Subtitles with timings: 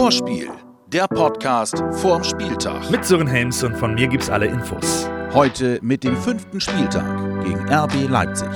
[0.00, 0.48] Vorspiel,
[0.86, 2.90] der Podcast vorm Spieltag.
[2.90, 5.06] Mit Sören Helms und von mir gibt's alle Infos.
[5.34, 8.48] Heute mit dem fünften Spieltag gegen RB Leipzig.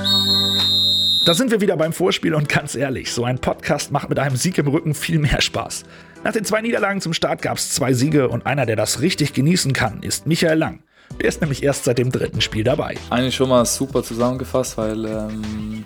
[1.27, 4.37] Da sind wir wieder beim Vorspiel und ganz ehrlich, so ein Podcast macht mit einem
[4.37, 5.83] Sieg im Rücken viel mehr Spaß.
[6.25, 9.75] Nach den zwei Niederlagen zum Start gab's zwei Siege und einer, der das richtig genießen
[9.75, 10.83] kann, ist Michael Lang.
[11.21, 12.97] Der ist nämlich erst seit dem dritten Spiel dabei.
[13.11, 15.85] Eigentlich schon mal super zusammengefasst, weil ähm,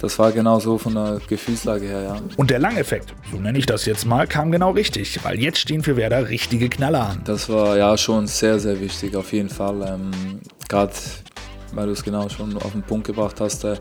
[0.00, 2.16] das war genau so von der Gefühlslage her, ja.
[2.36, 5.82] Und der Lang-Effekt, so nenne ich das jetzt mal, kam genau richtig, weil jetzt stehen
[5.82, 7.20] für Werder richtige Knaller an.
[7.24, 9.82] Das war ja schon sehr, sehr wichtig, auf jeden Fall.
[9.86, 10.10] Ähm,
[10.68, 10.92] Gerade
[11.72, 13.64] weil du es genau schon auf den Punkt gebracht hast.
[13.64, 13.76] Äh,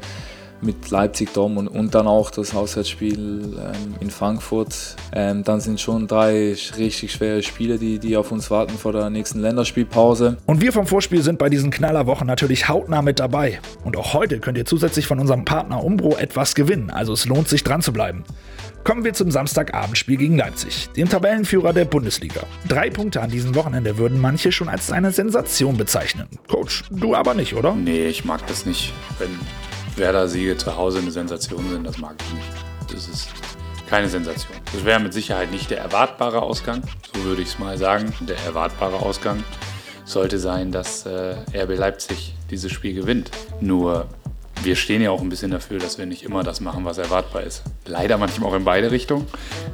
[0.61, 4.95] mit Leipzig, Dom und, und dann auch das Auswärtsspiel ähm, in Frankfurt.
[5.13, 9.09] Ähm, dann sind schon drei richtig schwere Spiele, die, die auf uns warten vor der
[9.09, 10.37] nächsten Länderspielpause.
[10.45, 13.59] Und wir vom Vorspiel sind bei diesen Knallerwochen natürlich hautnah mit dabei.
[13.83, 17.47] Und auch heute könnt ihr zusätzlich von unserem Partner Umbro etwas gewinnen, also es lohnt
[17.47, 18.23] sich dran zu bleiben.
[18.83, 22.41] Kommen wir zum Samstagabendspiel gegen Leipzig, dem Tabellenführer der Bundesliga.
[22.67, 26.27] Drei Punkte an diesem Wochenende würden manche schon als eine Sensation bezeichnen.
[26.47, 27.75] Coach, du aber nicht, oder?
[27.75, 29.29] Nee, ich mag das nicht, wenn
[29.99, 32.47] Werder-Siege zu Hause eine Sensation sind, das mag ich nicht.
[32.91, 33.29] Das ist
[33.89, 34.55] keine Sensation.
[34.71, 36.81] Das wäre mit Sicherheit nicht der erwartbare Ausgang,
[37.13, 38.13] so würde ich es mal sagen.
[38.21, 39.43] Der erwartbare Ausgang
[40.05, 43.31] sollte sein, dass äh, RB Leipzig dieses Spiel gewinnt.
[43.61, 44.07] Nur
[44.63, 47.43] wir stehen ja auch ein bisschen dafür, dass wir nicht immer das machen, was erwartbar
[47.43, 47.63] ist.
[47.85, 49.25] Leider manchmal auch in beide Richtungen.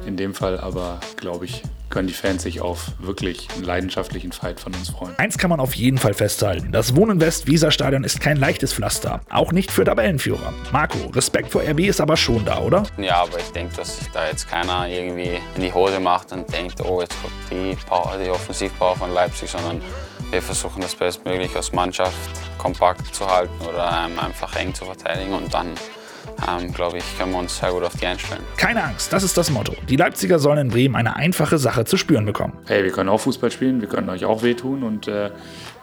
[0.06, 4.60] In dem Fall aber, glaube ich, können die Fans sich auf wirklich einen leidenschaftlichen Fight
[4.60, 5.18] von uns freuen.
[5.18, 6.72] Eins kann man auf jeden Fall festhalten.
[6.72, 9.20] Das Wohnen West Weserstadion ist kein leichtes Pflaster.
[9.30, 10.52] Auch nicht für Tabellenführer.
[10.72, 12.82] Marco, Respekt vor RB ist aber schon da, oder?
[12.98, 16.52] Ja, aber ich denke, dass sich da jetzt keiner irgendwie in die Hose macht und
[16.52, 19.80] denkt, oh, jetzt kommt die, Power, die Offensivpower von Leipzig, sondern
[20.30, 22.14] wir versuchen das bestmöglich als Mannschaft
[22.58, 25.74] kompakt zu halten oder ähm, einfach eng zu verteidigen und dann
[26.48, 28.42] ähm, glaube ich, können wir uns sehr gut auf die einstellen.
[28.56, 29.74] Keine Angst, das ist das Motto.
[29.88, 32.52] Die Leipziger sollen in Bremen eine einfache Sache zu spüren bekommen.
[32.66, 35.30] Hey, wir können auch Fußball spielen, wir können euch auch wehtun und äh,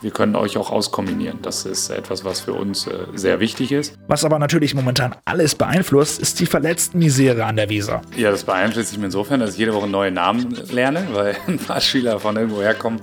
[0.03, 1.39] wir können euch auch auskombinieren.
[1.41, 3.97] Das ist etwas, was für uns äh, sehr wichtig ist.
[4.07, 8.01] Was aber natürlich momentan alles beeinflusst, ist die verletzten Misere an der Weser.
[8.15, 11.81] Ja, das beeinflusst mich insofern, dass ich jede Woche neue Namen lerne, weil ein paar
[11.81, 12.99] Spieler von irgendwo herkommen,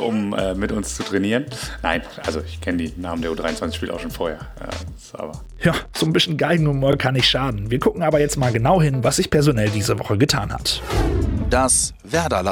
[0.00, 1.46] um äh, mit uns zu trainieren.
[1.82, 4.38] Nein, also ich kenne die Namen der U23-Spieler auch schon vorher.
[5.14, 7.70] aber ja, so ein bisschen Geigenhumor kann nicht schaden.
[7.70, 10.82] Wir gucken aber jetzt mal genau hin, was sich personell diese Woche getan hat.
[11.48, 12.42] Das Werder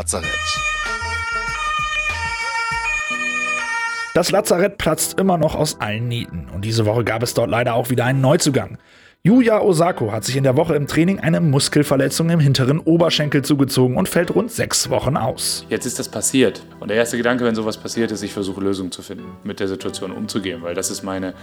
[4.15, 7.75] Das Lazarett platzt immer noch aus allen Nieten und diese Woche gab es dort leider
[7.75, 8.79] auch wieder einen Neuzugang.
[9.25, 13.97] Yuya Osako hat sich in der Woche im Training eine Muskelverletzung im hinteren Oberschenkel zugezogen
[13.97, 15.67] und fällt rund sechs Wochen aus.
[15.69, 16.63] Jetzt ist das passiert.
[16.79, 19.67] Und der erste Gedanke, wenn sowas passiert ist, ich versuche Lösungen zu finden, mit der
[19.67, 21.35] Situation umzugehen, weil das ist meine,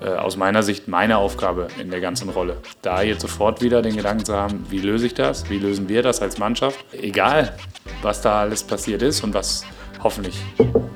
[0.00, 2.58] äh, aus meiner Sicht meine Aufgabe in der ganzen Rolle.
[2.82, 6.04] Da jetzt sofort wieder den Gedanken zu haben, wie löse ich das, wie lösen wir
[6.04, 7.56] das als Mannschaft, egal
[8.02, 9.64] was da alles passiert ist und was
[10.02, 10.42] hoffentlich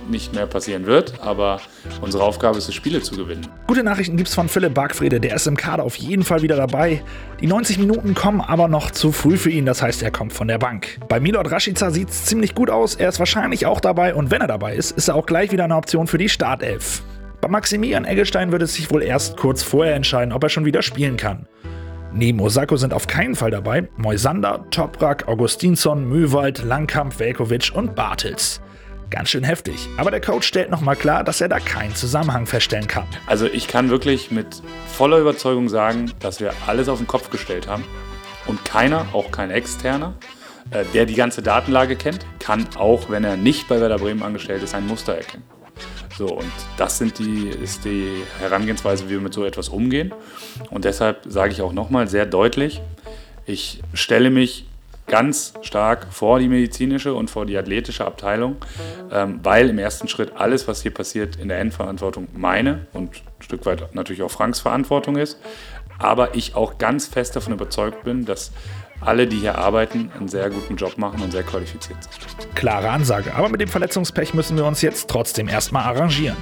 [0.09, 1.20] nicht mehr passieren wird.
[1.20, 1.60] Aber
[2.00, 3.47] unsere Aufgabe ist es, Spiele zu gewinnen.
[3.66, 5.20] Gute Nachrichten gibt es von Philipp Bargfrede.
[5.20, 7.03] Der ist im Kader auf jeden Fall wieder dabei.
[7.41, 9.66] Die 90 Minuten kommen aber noch zu früh für ihn.
[9.66, 10.98] Das heißt, er kommt von der Bank.
[11.09, 12.94] Bei Milot Rashica sieht es ziemlich gut aus.
[12.94, 14.14] Er ist wahrscheinlich auch dabei.
[14.14, 17.03] Und wenn er dabei ist, ist er auch gleich wieder eine Option für die Startelf.
[17.41, 20.81] Bei Maximilian Eggestein wird es sich wohl erst kurz vorher entscheiden, ob er schon wieder
[20.82, 21.47] spielen kann.
[22.16, 28.60] Neben Osako sind auf keinen Fall dabei Moisander, Toprak, Augustinsson, Möwald, Langkamp, Velkovic und Bartels.
[29.14, 29.88] Ganz schön heftig.
[29.97, 33.06] Aber der Coach stellt nochmal klar, dass er da keinen Zusammenhang feststellen kann.
[33.28, 37.69] Also ich kann wirklich mit voller Überzeugung sagen, dass wir alles auf den Kopf gestellt
[37.69, 37.84] haben.
[38.47, 40.14] Und keiner, auch kein Externer,
[40.72, 44.64] äh, der die ganze Datenlage kennt, kann auch, wenn er nicht bei Werder Bremen angestellt
[44.64, 45.44] ist, ein Muster erkennen.
[46.19, 48.10] So, und das sind die, ist die
[48.41, 50.12] Herangehensweise, wie wir mit so etwas umgehen.
[50.70, 52.81] Und deshalb sage ich auch nochmal sehr deutlich,
[53.46, 54.66] ich stelle mich
[55.06, 58.56] ganz stark vor die medizinische und vor die athletische Abteilung,
[59.12, 63.43] ähm, weil im ersten Schritt alles, was hier passiert, in der Endverantwortung meine und ein
[63.43, 65.38] Stück weit natürlich auch Franks Verantwortung ist.
[65.98, 68.50] Aber ich auch ganz fest davon überzeugt bin, dass
[69.00, 72.55] alle, die hier arbeiten, einen sehr guten Job machen und sehr qualifiziert sind.
[72.55, 76.37] Klare Ansage, aber mit dem Verletzungspech müssen wir uns jetzt trotzdem erstmal arrangieren.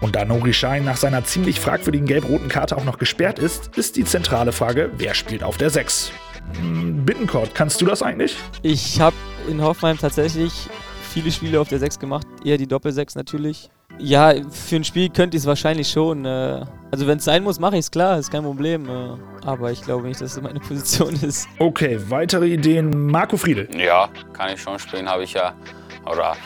[0.00, 3.96] Und da Nori Schein nach seiner ziemlich fragwürdigen gelb-roten Karte auch noch gesperrt ist, ist
[3.96, 6.10] die zentrale Frage, wer spielt auf der 6?
[7.04, 8.36] Bittencourt, kannst du das eigentlich?
[8.62, 9.16] Ich habe
[9.48, 10.68] in Hoffenheim tatsächlich
[11.12, 13.70] viele Spiele auf der 6 gemacht, eher die Doppel-6 natürlich.
[13.98, 16.24] Ja, für ein Spiel könnte ich es wahrscheinlich schon.
[16.24, 18.88] Äh, also wenn es sein muss, mache ich es klar, ist kein Problem.
[18.88, 21.46] Äh, aber ich glaube nicht, dass es meine Position ist.
[21.58, 23.08] Okay, weitere Ideen.
[23.08, 23.68] Marco Friedel.
[23.78, 25.54] Ja, kann ich schon spielen, habe ich ja,
[26.06, 26.36] oder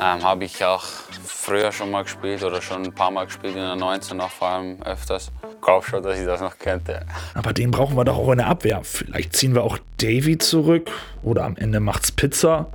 [0.00, 0.84] ähm, habe ich auch
[1.30, 4.48] früher schon mal gespielt oder schon ein paar Mal gespielt in der 19 auch vor
[4.48, 5.30] allem öfters.
[5.62, 7.04] glaube schon, dass ich das noch könnte.
[7.34, 8.80] Aber den brauchen wir doch auch in der Abwehr.
[8.82, 10.90] Vielleicht ziehen wir auch Davy zurück
[11.22, 12.66] oder am Ende macht's Pizza.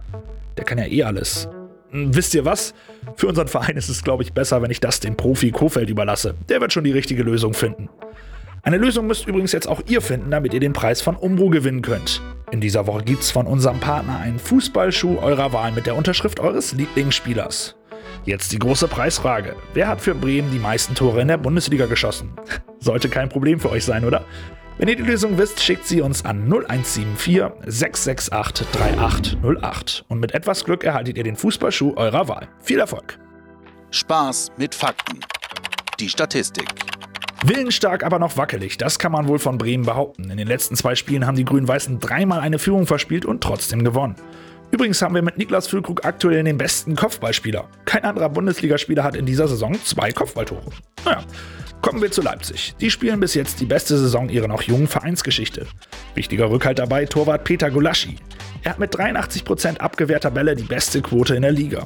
[0.57, 1.47] Der kann ja eh alles.
[1.91, 2.73] Hm, wisst ihr was?
[3.15, 6.35] Für unseren Verein ist es, glaube ich, besser, wenn ich das dem Profi Kofeld überlasse.
[6.49, 7.89] Der wird schon die richtige Lösung finden.
[8.65, 11.81] Eine Lösung müsst übrigens jetzt auch ihr finden, damit ihr den Preis von Umbro gewinnen
[11.81, 12.21] könnt.
[12.49, 16.71] In dieser Woche gibt's von unserem Partner einen Fußballschuh eurer Wahl mit der Unterschrift eures
[16.71, 17.75] Lieblingsspielers.
[18.25, 19.55] Jetzt die große Preisfrage.
[19.73, 22.31] Wer hat für Bremen die meisten Tore in der Bundesliga geschossen?
[22.79, 24.23] Sollte kein Problem für euch sein, oder?
[24.77, 30.05] Wenn ihr die Lösung wisst, schickt sie uns an 0174 668 3808.
[30.07, 32.47] Und mit etwas Glück erhaltet ihr den Fußballschuh eurer Wahl.
[32.59, 33.19] Viel Erfolg!
[33.91, 35.19] Spaß mit Fakten.
[35.99, 36.67] Die Statistik.
[37.45, 40.31] Willensstark, aber noch wackelig, das kann man wohl von Bremen behaupten.
[40.31, 44.15] In den letzten zwei Spielen haben die Grün-Weißen dreimal eine Führung verspielt und trotzdem gewonnen.
[44.73, 47.69] Übrigens haben wir mit Niklas Füllkrug aktuell den besten Kopfballspieler.
[47.85, 50.71] Kein anderer Bundesligaspieler hat in dieser Saison zwei Kopfballtore.
[51.05, 51.23] Naja,
[51.83, 52.73] kommen wir zu Leipzig.
[52.81, 55.67] Die spielen bis jetzt die beste Saison ihrer noch jungen Vereinsgeschichte.
[56.15, 58.15] Wichtiger Rückhalt dabei Torwart Peter Gulaschi.
[58.63, 61.85] Er hat mit 83% abgewehrter Bälle die beste Quote in der Liga.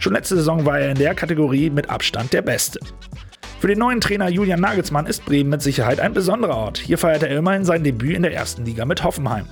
[0.00, 2.80] Schon letzte Saison war er in der Kategorie mit Abstand der Beste.
[3.60, 6.78] Für den neuen Trainer Julian Nagelsmann ist Bremen mit Sicherheit ein besonderer Ort.
[6.78, 9.46] Hier feiert er immerhin sein Debüt in der ersten Liga mit Hoffenheim.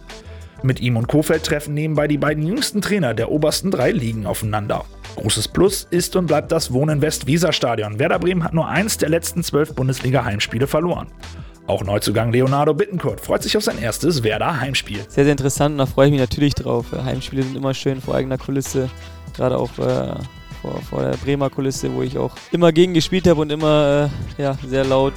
[0.64, 4.84] Mit ihm und Kofeld treffen nebenbei die beiden jüngsten Trainer der obersten drei Ligen aufeinander.
[5.16, 7.98] Großes Plus ist und bleibt das Wohnen West-Weser-Stadion.
[7.98, 11.08] Werder Bremen hat nur eins der letzten zwölf Bundesliga-Heimspiele verloren.
[11.66, 15.00] Auch Neuzugang Leonardo Bittencourt freut sich auf sein erstes Werder-Heimspiel.
[15.08, 16.86] Sehr, sehr interessant und da freue ich mich natürlich drauf.
[16.92, 18.88] Heimspiele sind immer schön vor eigener Kulisse,
[19.34, 20.14] gerade auch äh,
[20.60, 24.42] vor, vor der Bremer Kulisse, wo ich auch immer gegen gespielt habe und immer äh,
[24.42, 25.14] ja, sehr laut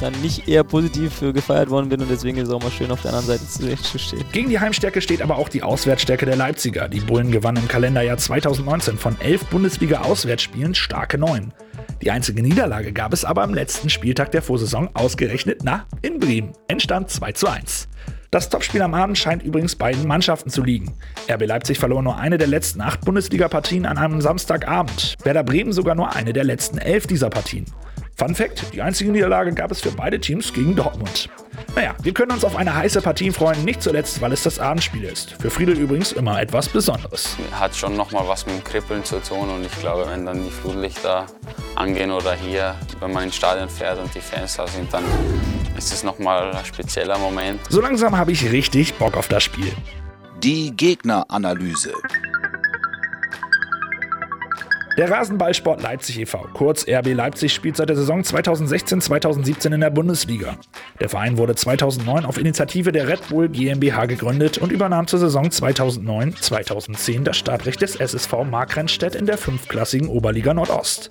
[0.00, 3.02] dann nicht eher positiv gefeiert worden bin und deswegen ist es auch mal schön auf
[3.02, 4.24] der anderen Seite zu stehen.
[4.32, 6.88] Gegen die Heimstärke steht aber auch die Auswärtsstärke der Leipziger.
[6.88, 11.52] Die Bullen gewannen im Kalenderjahr 2019 von elf Bundesliga-Auswärtsspielen starke neun.
[12.02, 16.52] Die einzige Niederlage gab es aber am letzten Spieltag der Vorsaison ausgerechnet na in Bremen.
[16.68, 17.88] Endstand 2 zu 1.
[18.30, 20.94] Das Topspiel am Abend scheint übrigens beiden Mannschaften zu liegen.
[21.30, 25.16] RB Leipzig verlor nur eine der letzten acht Bundesliga-Partien an einem Samstagabend.
[25.24, 27.64] Werder Bremen sogar nur eine der letzten elf dieser Partien.
[28.18, 31.28] Fun Fact: Die einzige Niederlage gab es für beide Teams gegen Dortmund.
[31.76, 35.04] Naja, wir können uns auf eine heiße Partie freuen, nicht zuletzt, weil es das Abendspiel
[35.04, 35.36] ist.
[35.40, 37.36] Für Friedel übrigens immer etwas Besonderes.
[37.52, 40.50] Hat schon nochmal was mit dem Kribbeln zu tun und ich glaube, wenn dann die
[40.50, 41.26] Flutlichter
[41.76, 45.04] angehen oder hier, wenn man ins Stadion fährt und die Fans da sind, dann
[45.76, 47.60] ist es nochmal ein spezieller Moment.
[47.68, 49.72] So langsam habe ich richtig Bock auf das Spiel.
[50.42, 51.92] Die Gegneranalyse.
[54.98, 60.56] Der Rasenballsport Leipzig e.V., kurz RB Leipzig, spielt seit der Saison 2016-2017 in der Bundesliga.
[60.98, 65.50] Der Verein wurde 2009 auf Initiative der Red Bull GmbH gegründet und übernahm zur Saison
[65.50, 71.10] 2009-2010 das Startrecht des SSV Markranstädt in der fünfklassigen Oberliga Nordost.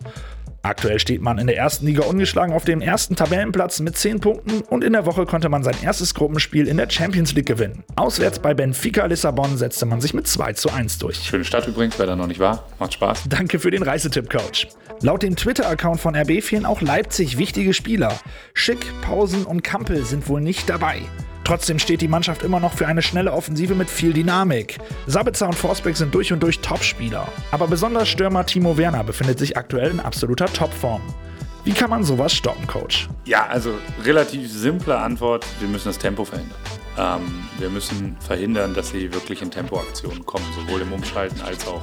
[0.61, 4.61] Aktuell steht man in der ersten Liga ungeschlagen auf dem ersten Tabellenplatz mit 10 Punkten
[4.61, 7.83] und in der Woche konnte man sein erstes Gruppenspiel in der Champions League gewinnen.
[7.95, 11.17] Auswärts bei Benfica Lissabon setzte man sich mit 2 zu 1 durch.
[11.17, 12.67] Schöne Stadt übrigens, wer da noch nicht war.
[12.79, 13.23] Macht Spaß.
[13.29, 14.67] Danke für den Reisetipp, Coach.
[15.01, 18.19] Laut dem Twitter-Account von RB fehlen auch Leipzig wichtige Spieler.
[18.53, 21.01] Schick, Pausen und Kampel sind wohl nicht dabei.
[21.47, 24.79] Trotzdem steht die Mannschaft immer noch für eine schnelle Offensive mit viel Dynamik.
[25.05, 27.25] Sabitzer und Forsbeck sind durch und durch Topspieler.
[27.51, 31.01] Aber besonders Stürmer Timo Werner befindet sich aktuell in absoluter Topform.
[31.63, 33.07] Wie kann man sowas stoppen, Coach?
[33.23, 36.57] Ja, also relativ simple Antwort, wir müssen das Tempo verhindern.
[36.97, 37.21] Ähm,
[37.59, 41.81] wir müssen verhindern, dass sie wirklich in Tempoaktionen kommen, sowohl im Umschalten als auch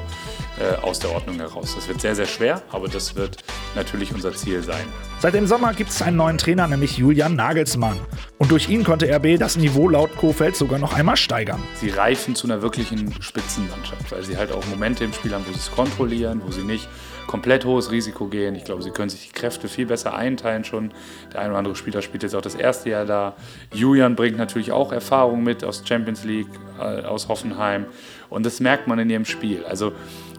[0.82, 1.74] aus der Ordnung heraus.
[1.74, 3.38] Das wird sehr, sehr schwer, aber das wird
[3.74, 4.84] natürlich unser Ziel sein.
[5.20, 7.98] Seit dem Sommer gibt es einen neuen Trainer, nämlich Julian Nagelsmann.
[8.38, 11.62] Und durch ihn konnte RB das Niveau laut Kofeld sogar noch einmal steigern.
[11.80, 15.52] Sie reifen zu einer wirklichen Spitzenmannschaft, weil sie halt auch Momente im Spiel haben, wo
[15.52, 16.88] sie es kontrollieren, wo sie nicht
[17.26, 18.54] komplett hohes Risiko gehen.
[18.54, 20.92] Ich glaube, sie können sich die Kräfte viel besser einteilen schon.
[21.32, 23.34] Der ein oder andere Spieler spielt jetzt auch das erste Jahr da.
[23.72, 27.86] Julian bringt natürlich auch Erfahrung mit aus Champions League, äh, aus Hoffenheim.
[28.30, 29.64] Und das merkt man in ihrem Spiel.
[29.64, 29.92] Also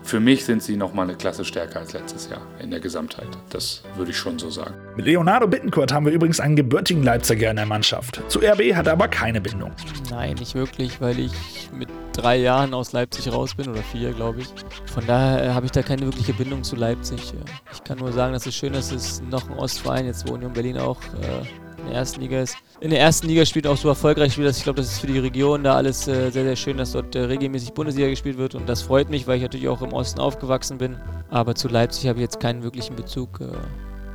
[0.05, 3.27] für mich sind sie nochmal eine Klasse stärker als letztes Jahr in der Gesamtheit.
[3.49, 4.75] Das würde ich schon so sagen.
[4.95, 8.21] Mit Leonardo Bittencourt haben wir übrigens einen gebürtigen Leipziger in der Mannschaft.
[8.27, 9.71] Zu RB hat er aber keine Bindung.
[10.11, 11.33] Nein, nicht wirklich, weil ich
[11.73, 14.47] mit drei Jahren aus Leipzig raus bin oder vier, glaube ich.
[14.93, 17.33] Von daher äh, habe ich da keine wirkliche Bindung zu Leipzig.
[17.73, 20.33] Ich kann nur sagen, dass es schön ist, dass es noch ein Ostverein, jetzt wo
[20.33, 22.57] Union Berlin auch äh, in der ersten Liga ist.
[22.81, 25.07] In der ersten Liga spielt auch so erfolgreich spielt, dass ich glaube, das ist für
[25.07, 28.53] die Region da alles äh, sehr, sehr schön, dass dort äh, regelmäßig Bundesliga gespielt wird
[28.55, 30.97] und das freut mich, weil ich natürlich auch im Osten aufgewachsen bin.
[31.29, 33.39] Aber zu Leipzig habe ich jetzt keinen wirklichen Bezug.
[33.39, 33.47] Äh,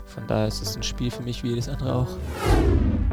[0.05, 2.09] von daher ist es ein Spiel für mich wie jedes andere auch.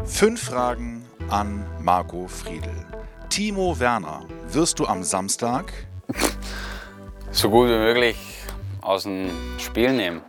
[0.05, 2.85] Fünf Fragen an Marco Friedl.
[3.29, 5.71] Timo Werner, wirst du am Samstag
[7.31, 8.17] So gut wie möglich
[8.81, 10.21] aus dem Spiel nehmen.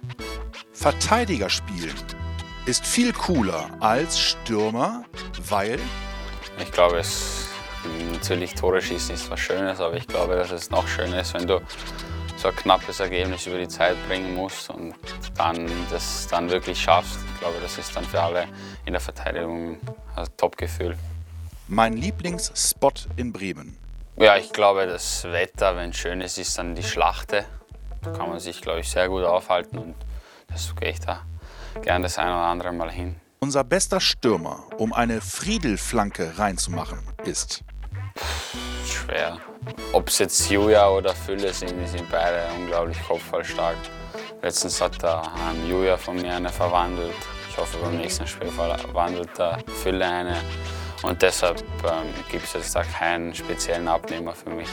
[0.73, 1.95] Verteidiger spielen?
[2.69, 5.03] Ist viel cooler als Stürmer,
[5.49, 5.81] weil
[6.61, 7.49] Ich glaube, es
[8.13, 11.47] natürlich Tore schießen ist was Schönes, aber ich glaube, dass es noch schöner ist, wenn
[11.47, 11.63] du
[12.37, 14.95] so ein knappes Ergebnis über die Zeit bringen musst und
[15.39, 17.19] dann das dann wirklich schaffst.
[17.33, 18.45] Ich glaube, das ist dann für alle
[18.85, 19.79] in der Verteidigung
[20.15, 20.99] ein Top-Gefühl.
[21.69, 23.79] mein Lieblingsspot in Bremen.
[24.17, 27.47] Ja, ich glaube, das Wetter, wenn es schön ist, ist dann die Schlachte.
[28.03, 29.95] Da kann man sich, glaube ich, sehr gut aufhalten und
[30.49, 31.23] das gehe ich da
[31.83, 33.17] gern das ein oder andere Mal hin.
[33.41, 37.63] Unser bester Stürmer, um eine Friedelflanke reinzumachen, ist
[38.85, 39.39] Schwer.
[39.93, 43.77] Ob es jetzt Julia oder Fülle sind, die sind beide unglaublich kopfballstark.
[44.43, 47.15] Letztens hat der ähm, Julia von mir eine verwandelt.
[47.51, 50.37] Ich hoffe, beim nächsten Spiel verwandelt der Fülle eine.
[51.03, 54.69] Und deshalb ähm, gibt es jetzt da keinen speziellen Abnehmer für mich.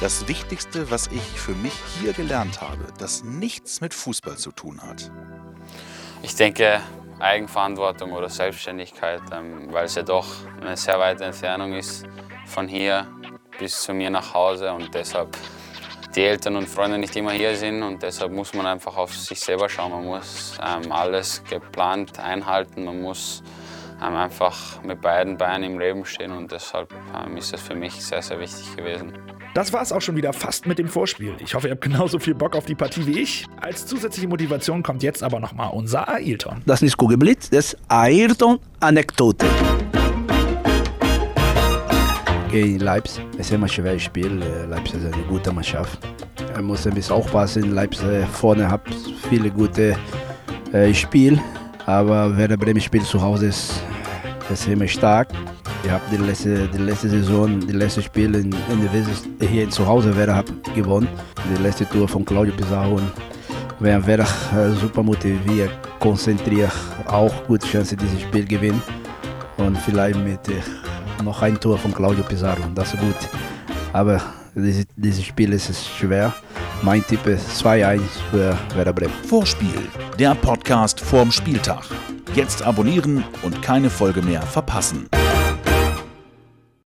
[0.00, 4.82] das Wichtigste, was ich für mich hier gelernt habe, das nichts mit Fußball zu tun
[4.82, 5.10] hat.
[6.24, 6.80] Ich denke,
[7.20, 10.26] Eigenverantwortung oder Selbstständigkeit, ähm, weil es ja doch
[10.58, 12.06] eine sehr weite Entfernung ist
[12.46, 13.06] von hier
[13.58, 15.36] bis zu mir nach Hause und deshalb
[16.16, 19.38] die Eltern und Freunde nicht immer hier sind und deshalb muss man einfach auf sich
[19.38, 19.90] selber schauen.
[19.90, 23.42] Man muss ähm, alles geplant einhalten, man muss
[24.02, 28.02] ähm, einfach mit beiden Beinen im Leben stehen und deshalb ähm, ist das für mich
[28.02, 29.12] sehr, sehr wichtig gewesen.
[29.54, 31.36] Das war's auch schon wieder fast mit dem Vorspiel.
[31.38, 33.46] Ich hoffe, ihr habt genauso viel Bock auf die Partie wie ich.
[33.60, 36.60] Als zusätzliche Motivation kommt jetzt aber nochmal unser Ailton.
[36.66, 39.46] Das ist nicht Kugelblitz, das ist Ayrton-Anekdote.
[42.50, 44.42] Gegen Leipzig, es ist immer ein schweres Spiel.
[44.42, 46.00] Äh, Leipzig ist eine gute Mannschaft.
[46.52, 47.70] Er muss ein bisschen aufpassen.
[47.72, 48.82] Leipzig äh, vorne hat
[49.30, 49.96] viele gute
[50.72, 51.40] äh, Spiele,
[51.86, 53.80] aber Werder Bremen spielt zu Hause ist,
[54.52, 55.28] ist immer stark.
[55.84, 59.68] Ich habe die letzte, die letzte Saison, die letzte Spiel in, in der West- hier
[59.68, 61.08] zu Hause Werder hat gewonnen.
[61.54, 63.12] Die letzte Tour von Claudio Pizarro und
[63.80, 64.24] wenn Werder
[64.56, 66.72] äh, super motiviert, konzentriert,
[67.06, 68.80] auch gute Chance dieses Spiel gewinnen.
[69.58, 70.62] Und vielleicht mit äh,
[71.22, 72.62] noch ein Tor von Claudio Pizarro.
[72.74, 73.16] Das ist gut.
[73.92, 74.20] Aber
[74.54, 76.32] dieses, dieses Spiel ist es schwer.
[76.82, 78.00] Mein Tipp ist 2-1
[78.30, 79.12] für Werder Bremen.
[79.28, 79.68] Vorspiel,
[80.18, 81.82] der Podcast vorm Spieltag.
[82.34, 85.06] Jetzt abonnieren und keine Folge mehr verpassen.